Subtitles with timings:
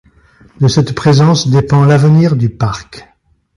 [0.59, 3.07] De cette présence dépend l’avenir du Parc.